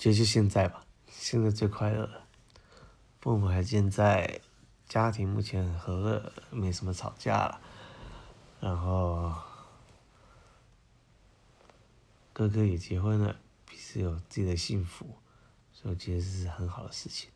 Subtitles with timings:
[0.00, 2.26] 就就现在吧，现在最快乐了，
[3.20, 4.40] 父母还健在，
[4.88, 7.60] 家庭目前很和乐，没什么吵架了，
[8.60, 9.34] 然后，
[12.32, 13.36] 哥哥也结婚了，
[13.66, 15.18] 彼此有自己的幸福，
[15.70, 17.28] 所以觉得是很好的事情。